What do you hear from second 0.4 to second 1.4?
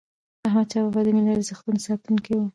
احمدشاه بابا د ملي